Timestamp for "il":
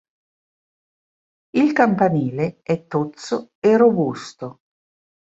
1.55-1.73